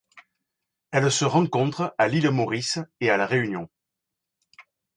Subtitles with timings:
[0.89, 3.69] Elles se rencontrent à l'île Maurice et à La Réunion.